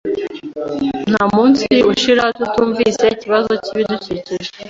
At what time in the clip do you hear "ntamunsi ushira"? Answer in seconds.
1.11-2.23